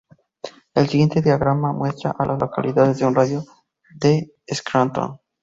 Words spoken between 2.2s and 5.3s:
las localidades en un radio de de Scranton.